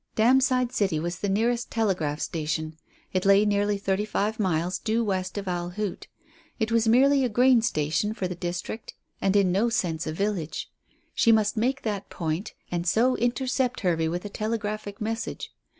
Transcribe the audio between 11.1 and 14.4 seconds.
She must make that point and so intercept Hervey with a